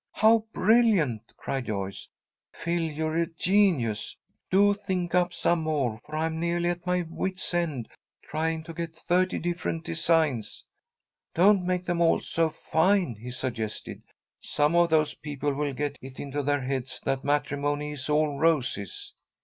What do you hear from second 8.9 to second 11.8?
thirty different designs." "Don't